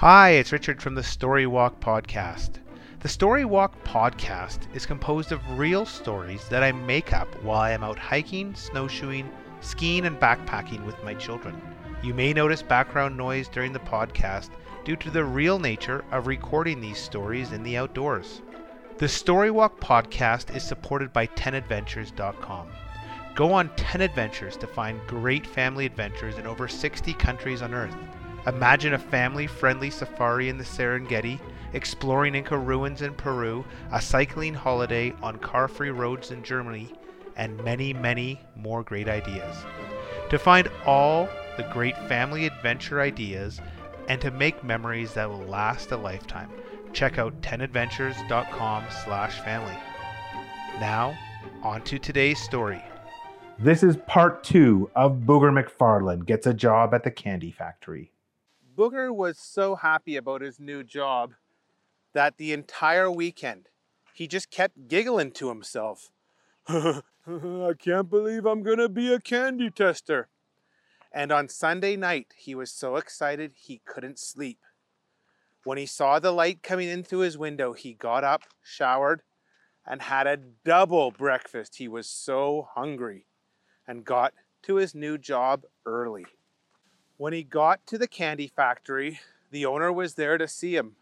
[0.00, 2.52] Hi, it's Richard from the Story Walk Podcast.
[3.00, 7.72] The Story Walk Podcast is composed of real stories that I make up while I
[7.72, 9.28] am out hiking, snowshoeing,
[9.60, 11.60] skiing, and backpacking with my children.
[12.02, 14.48] You may notice background noise during the podcast
[14.86, 18.40] due to the real nature of recording these stories in the outdoors.
[18.96, 22.68] The Storywalk podcast is supported by 10adventures.com.
[23.34, 27.94] Go on 10 adventures to find great family adventures in over 60 countries on Earth.
[28.46, 31.38] Imagine a family friendly safari in the Serengeti,
[31.74, 36.92] exploring Inca ruins in Peru, a cycling holiday on car free roads in Germany,
[37.36, 39.56] and many, many more great ideas.
[40.30, 43.60] To find all the great family adventure ideas
[44.08, 46.50] and to make memories that will last a lifetime,
[46.92, 49.76] check out 10adventures.com slash family.
[50.80, 51.16] Now,
[51.62, 52.82] on to today's story.
[53.58, 58.10] This is part two of Booger McFarland gets a job at the candy factory.
[58.80, 61.34] Booger was so happy about his new job
[62.14, 63.68] that the entire weekend
[64.14, 66.10] he just kept giggling to himself.
[66.66, 67.02] I
[67.78, 70.28] can't believe I'm gonna be a candy tester.
[71.12, 74.60] And on Sunday night, he was so excited he couldn't sleep.
[75.62, 79.20] When he saw the light coming in through his window, he got up, showered,
[79.86, 81.76] and had a double breakfast.
[81.76, 83.26] He was so hungry
[83.86, 86.24] and got to his new job early.
[87.20, 90.96] When he got to the candy factory, the owner was there to see him.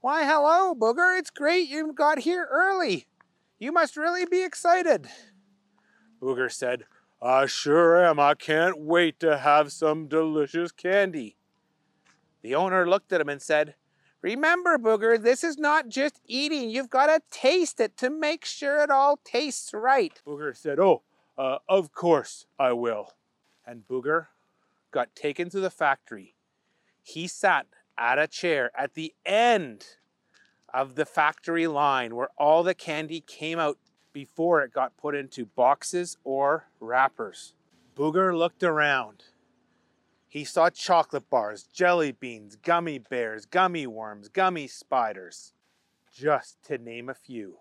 [0.00, 1.18] Why, hello, Booger.
[1.18, 3.08] It's great you got here early.
[3.58, 5.08] You must really be excited.
[6.22, 6.84] Booger said,
[7.20, 8.20] I sure am.
[8.20, 11.34] I can't wait to have some delicious candy.
[12.42, 13.74] The owner looked at him and said,
[14.22, 16.70] Remember, Booger, this is not just eating.
[16.70, 20.12] You've got to taste it to make sure it all tastes right.
[20.24, 21.02] Booger said, Oh,
[21.36, 23.14] uh, of course I will.
[23.66, 24.28] And Booger
[24.90, 26.34] got taken to the factory.
[27.02, 29.86] He sat at a chair at the end
[30.72, 33.78] of the factory line where all the candy came out
[34.12, 37.54] before it got put into boxes or wrappers.
[37.96, 39.24] Booger looked around.
[40.28, 45.52] He saw chocolate bars, jelly beans, gummy bears, gummy worms, gummy spiders,
[46.12, 47.58] just to name a few.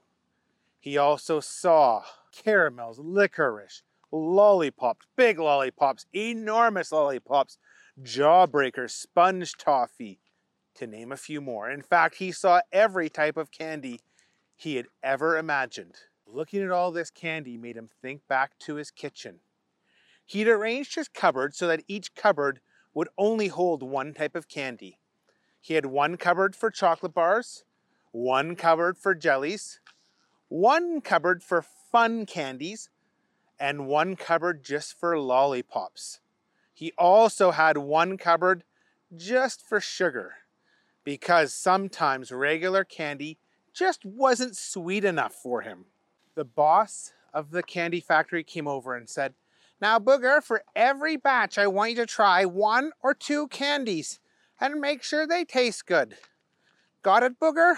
[0.79, 3.81] He also saw caramels, licorice,
[4.11, 7.57] lollipops, big lollipops, enormous lollipops,
[8.01, 10.19] jawbreakers, sponge toffee,
[10.75, 11.69] to name a few more.
[11.69, 13.99] In fact, he saw every type of candy
[14.55, 15.95] he had ever imagined.
[16.25, 19.39] Looking at all this candy made him think back to his kitchen.
[20.25, 22.59] He'd arranged his cupboard so that each cupboard
[22.93, 24.99] would only hold one type of candy.
[25.59, 27.63] He had one cupboard for chocolate bars,
[28.11, 29.79] one cupboard for jellies,
[30.47, 32.89] one cupboard for fun candies,
[33.59, 36.19] and one cupboard just for lollipops.
[36.73, 38.63] He also had one cupboard
[39.15, 40.35] just for sugar
[41.03, 43.37] because sometimes regular candy
[43.73, 45.85] just wasn't sweet enough for him.
[46.35, 49.33] The boss of the candy factory came over and said,
[49.81, 54.19] Now, Booger, for every batch, I want you to try one or two candies
[54.59, 56.15] and make sure they taste good.
[57.01, 57.75] Got it, Booger?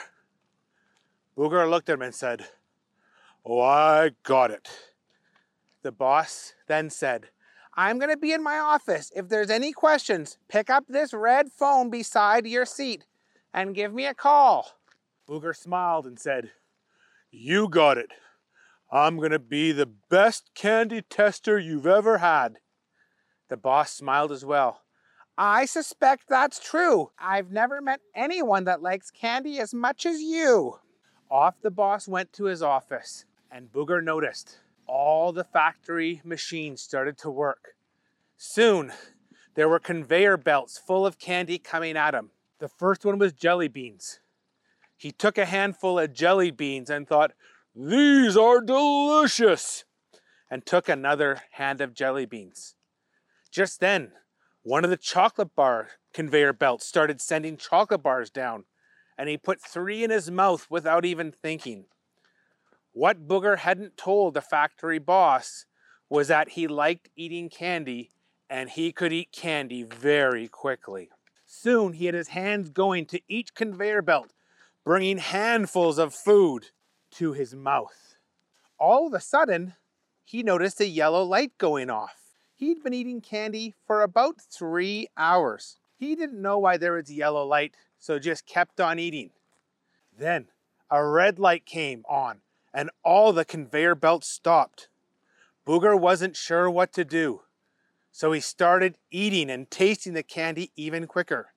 [1.37, 2.45] Booger looked at him and said,
[3.45, 4.69] Oh, I got it.
[5.83, 7.29] The boss then said,
[7.75, 9.11] I'm going to be in my office.
[9.15, 13.05] If there's any questions, pick up this red phone beside your seat
[13.53, 14.73] and give me a call.
[15.27, 16.51] Booger smiled and said,
[17.31, 18.11] You got it.
[18.91, 22.57] I'm going to be the best candy tester you've ever had.
[23.49, 24.81] The boss smiled as well.
[25.37, 27.11] I suspect that's true.
[27.17, 30.79] I've never met anyone that likes candy as much as you.
[31.29, 34.59] Off the boss went to his office, and Booger noticed
[34.91, 37.75] all the factory machines started to work.
[38.35, 38.91] Soon,
[39.55, 42.31] there were conveyor belts full of candy coming at him.
[42.59, 44.19] The first one was jelly beans.
[44.97, 47.31] He took a handful of jelly beans and thought,
[47.73, 49.85] These are delicious!
[50.49, 52.75] And took another hand of jelly beans.
[53.49, 54.11] Just then,
[54.61, 58.65] one of the chocolate bar conveyor belts started sending chocolate bars down,
[59.17, 61.85] and he put three in his mouth without even thinking.
[62.93, 65.65] What Booger hadn't told the factory boss
[66.09, 68.11] was that he liked eating candy
[68.49, 71.09] and he could eat candy very quickly.
[71.45, 74.33] Soon he had his hands going to each conveyor belt,
[74.83, 76.71] bringing handfuls of food
[77.11, 78.15] to his mouth.
[78.77, 79.75] All of a sudden,
[80.25, 82.35] he noticed a yellow light going off.
[82.53, 85.77] He'd been eating candy for about three hours.
[85.97, 89.29] He didn't know why there was a yellow light, so just kept on eating.
[90.17, 90.47] Then
[90.89, 92.41] a red light came on
[92.73, 94.89] and all the conveyor belts stopped.
[95.65, 97.41] Booger wasn't sure what to do,
[98.11, 101.49] so he started eating and tasting the candy even quicker.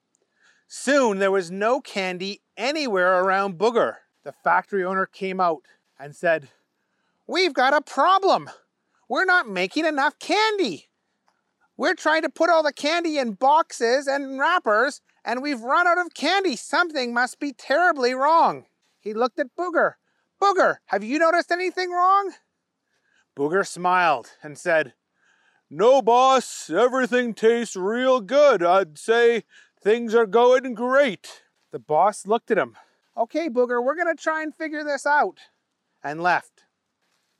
[0.67, 3.95] Soon there was no candy anywhere around Booger.
[4.23, 5.63] The factory owner came out
[5.99, 6.49] and said,
[7.27, 8.49] We've got a problem.
[9.07, 10.89] We're not making enough candy.
[11.77, 15.97] We're trying to put all the candy in boxes and wrappers, and we've run out
[15.97, 16.55] of candy.
[16.55, 18.65] Something must be terribly wrong.
[18.99, 19.93] He looked at Booger.
[20.45, 22.33] Booger, have you noticed anything wrong?
[23.35, 24.93] Booger smiled and said,
[25.71, 28.61] No, boss, everything tastes real good.
[28.61, 29.45] I'd say
[29.81, 31.41] things are going great.
[31.71, 32.77] The boss looked at him.
[33.17, 35.39] Okay, Booger, we're to try and figure this out.
[36.03, 36.65] And left.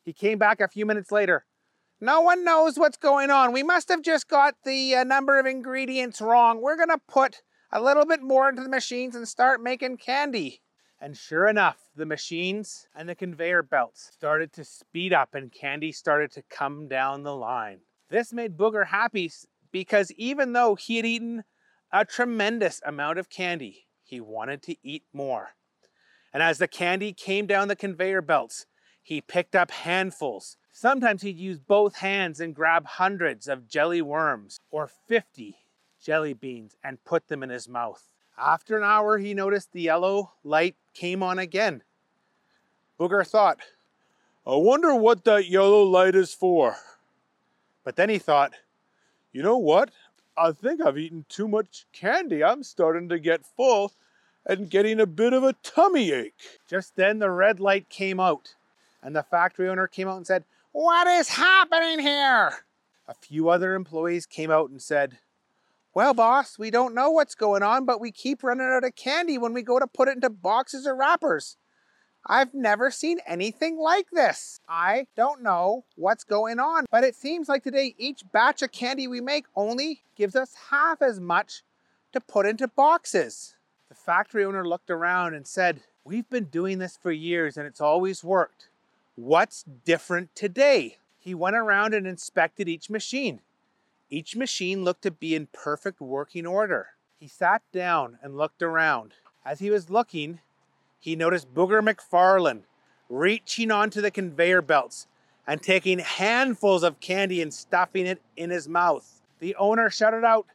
[0.04, 1.46] He came back a few minutes later.
[2.02, 3.54] No one knows what's going on.
[3.54, 6.60] We must have just got the uh, number of ingredients wrong.
[6.60, 10.64] We're to put a little bit more into the machines and start making candy.
[11.06, 15.92] And sure enough, the machines and the conveyor belts started to speed up and candy
[15.92, 17.82] started to come down the line.
[18.10, 19.32] This made Booger happy
[19.72, 21.44] because even though he had eaten
[21.94, 25.50] a tremendous amount of candy, he wanted to eat more.
[26.34, 28.66] And as the candy came down the conveyor belts,
[29.04, 30.58] he picked up handfuls.
[30.72, 35.56] Sometimes he'd use both hands and grab hundreds of jelly worms or 50
[36.04, 38.10] jelly beans and put them in his mouth.
[38.38, 41.84] After an hour, he noticed the yellow light came on again.
[43.00, 43.60] Booger thought,
[44.46, 46.76] I wonder what that yellow light is for.
[47.84, 48.54] But then he thought,
[49.32, 49.92] you know what?
[50.38, 52.44] I think I've eaten too much candy.
[52.44, 53.94] I'm starting to get full
[54.46, 56.60] and getting a bit of a tummy ache.
[56.68, 58.56] Just then the red light came out
[59.02, 62.52] and the factory owner came out and said, What is happening here?
[63.08, 65.20] A few other employees came out and said,
[65.96, 69.38] well, boss, we don't know what's going on, but we keep running out of candy
[69.38, 71.56] when we go to put it into boxes or wrappers.
[72.28, 74.60] I've never seen anything like this.
[74.68, 79.08] I don't know what's going on, but it seems like today each batch of candy
[79.08, 81.64] we make only gives us half as much
[82.12, 83.56] to put into boxes.
[83.88, 87.82] The factory owner looked around and said, We've been doing this for years and it's
[87.82, 88.68] always worked.
[89.16, 90.98] What's different today?
[91.20, 93.40] He went around and inspected each machine.
[94.10, 96.90] Each machine looked to be in perfect working order.
[97.18, 99.14] He sat down and looked around.
[99.44, 100.40] As he was looking,
[101.00, 102.64] he noticed Booger McFarland
[103.10, 105.08] reaching onto the conveyor belts
[105.48, 109.22] and taking handfuls of candy and stuffing it in his mouth.
[109.40, 110.46] The owner shouted out,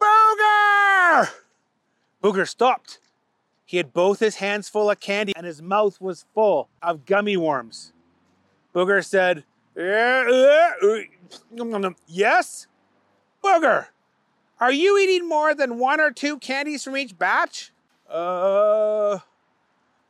[0.00, 1.30] Booger!
[2.22, 2.98] Booger stopped.
[3.64, 7.36] He had both his hands full of candy and his mouth was full of gummy
[7.36, 7.92] worms.
[8.74, 9.44] Booger said,
[9.78, 10.24] uh,
[12.06, 12.66] Yes?
[13.44, 13.88] Booger,
[14.58, 17.72] are you eating more than one or two candies from each batch?
[18.08, 19.18] Uh,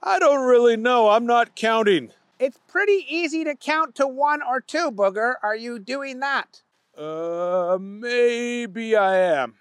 [0.01, 1.11] I don't really know.
[1.11, 2.13] I'm not counting.
[2.39, 5.35] It's pretty easy to count to one or two, Booger.
[5.43, 6.63] Are you doing that?
[6.97, 9.55] Uh, maybe I am.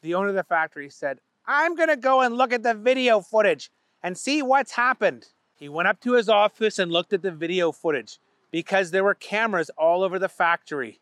[0.00, 3.70] The owner of the factory said, I'm gonna go and look at the video footage
[4.02, 5.26] and see what's happened.
[5.54, 8.20] He went up to his office and looked at the video footage
[8.50, 11.00] because there were cameras all over the factory.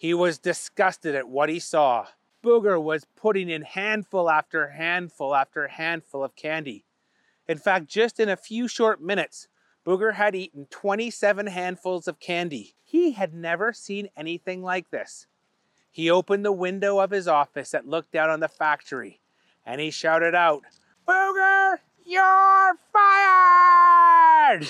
[0.00, 2.06] He was disgusted at what he saw.
[2.42, 6.86] Booger was putting in handful after handful after handful of candy.
[7.46, 9.48] In fact, just in a few short minutes,
[9.84, 12.76] Booger had eaten 27 handfuls of candy.
[12.82, 15.26] He had never seen anything like this.
[15.90, 19.20] He opened the window of his office that looked out on the factory
[19.66, 20.62] and he shouted out,
[21.06, 21.76] Booger,
[22.06, 24.66] you're fired!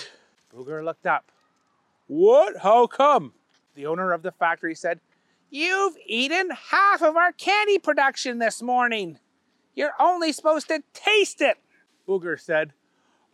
[0.53, 1.31] Booger looked up.
[2.09, 2.57] What?
[2.57, 3.33] How come?
[3.77, 4.99] The owner of the factory said,
[5.53, 9.19] You've eaten half of our candy production this morning.
[9.75, 11.59] You're only supposed to taste it,
[12.07, 12.73] Booger said.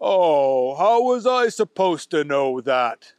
[0.01, 3.13] Oh, how was I supposed to know that?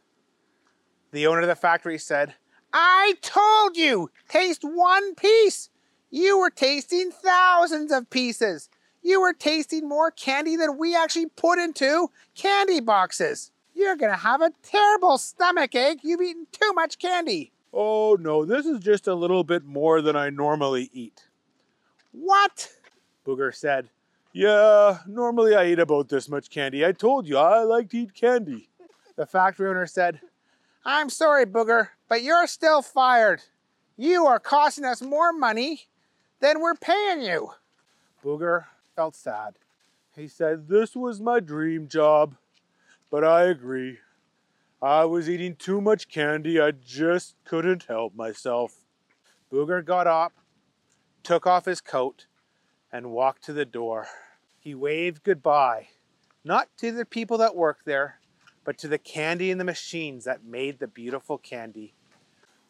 [1.12, 2.34] The owner of the factory said,
[2.72, 5.70] I told you, taste one piece.
[6.10, 8.68] You were tasting thousands of pieces.
[9.00, 13.52] You were tasting more candy than we actually put into candy boxes.
[13.74, 16.00] You're gonna have a terrible stomach ache.
[16.02, 17.52] You've eaten too much candy.
[17.72, 21.28] Oh no, this is just a little bit more than I normally eat.
[22.12, 22.70] What?
[23.26, 23.90] Booger said.
[24.32, 26.84] Yeah, normally I eat about this much candy.
[26.84, 28.68] I told you I like to eat candy.
[29.16, 30.20] The factory owner said,
[30.84, 33.42] I'm sorry, Booger, but you're still fired.
[33.96, 35.88] You are costing us more money
[36.40, 37.50] than we're paying you.
[38.24, 39.54] Booger felt sad.
[40.14, 42.36] He said, This was my dream job,
[43.10, 43.98] but I agree.
[44.80, 46.60] I was eating too much candy.
[46.60, 48.76] I just couldn't help myself.
[49.52, 50.34] Booger got up,
[51.24, 52.26] took off his coat,
[52.92, 54.06] and walked to the door.
[54.60, 55.88] He waved goodbye,
[56.44, 58.20] not to the people that worked there,
[58.64, 61.94] but to the candy and the machines that made the beautiful candy.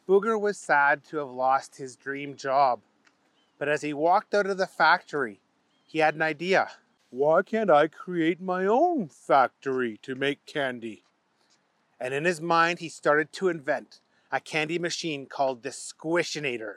[0.08, 2.80] Booger was sad to have lost his dream job,
[3.58, 5.40] but as he walked out of the factory,
[5.84, 6.70] he had an idea.
[7.10, 11.04] Why can't I create my own factory to make candy?
[12.00, 14.00] And in his mind, he started to invent
[14.30, 16.74] a candy machine called the Squishinator.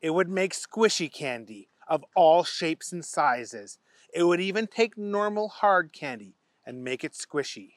[0.00, 3.78] It would make squishy candy of all shapes and sizes.
[4.14, 7.74] It would even take normal hard candy and make it squishy.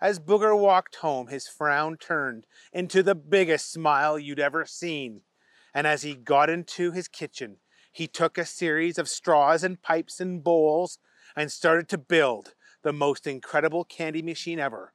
[0.00, 5.20] As Booger walked home, his frown turned into the biggest smile you'd ever seen.
[5.72, 7.58] And as he got into his kitchen,
[7.92, 10.98] he took a series of straws and pipes and bowls
[11.36, 14.92] and started to build the most incredible candy machine ever,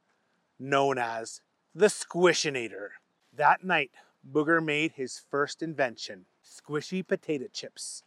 [0.59, 1.41] known as
[1.73, 2.89] the Squishinator.
[3.35, 3.91] That night,
[4.29, 8.03] Booger made his first invention squishy potato chips.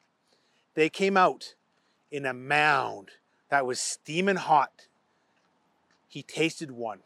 [0.74, 1.54] They came out
[2.10, 3.10] in a mound
[3.50, 4.88] that was steaming hot.
[6.08, 7.00] He tasted one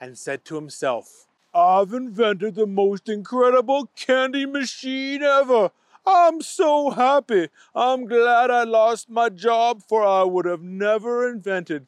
[0.00, 5.70] and said to himself, I've invented the most incredible candy machine ever.
[6.06, 7.48] I'm so happy.
[7.74, 11.86] I'm glad I lost my job, for I would have never invented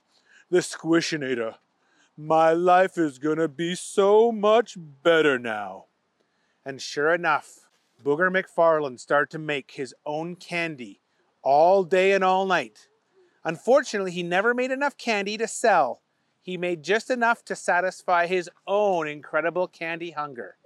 [0.51, 1.57] the Squishinator.
[2.23, 5.87] My life is gonna be so much better now.
[6.67, 7.61] And sure enough,
[8.05, 11.01] Booger McFarland started to make his own candy
[11.41, 12.89] all day and all night.
[13.43, 16.03] Unfortunately, he never made enough candy to sell.
[16.43, 20.57] He made just enough to satisfy his own incredible candy hunger.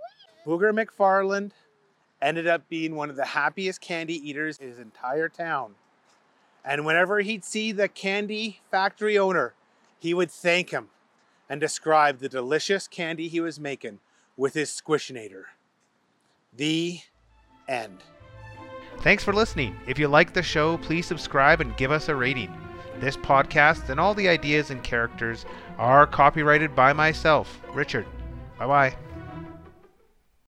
[0.44, 1.52] Booger McFarland
[2.20, 5.76] ended up being one of the happiest candy eaters in his entire town.
[6.64, 9.54] And whenever he'd see the candy factory owner,
[10.00, 10.88] he would thank him
[11.48, 14.00] and describe the delicious candy he was making
[14.36, 15.44] with his Squishinator.
[16.56, 17.00] The
[17.68, 18.02] end.
[19.00, 19.76] Thanks for listening.
[19.86, 22.52] If you like the show, please subscribe and give us a rating.
[23.00, 25.44] This podcast and all the ideas and characters
[25.78, 28.06] are copyrighted by myself, Richard.
[28.58, 28.96] Bye bye.